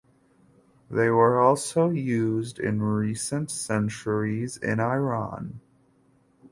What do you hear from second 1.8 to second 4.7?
used in recent centuries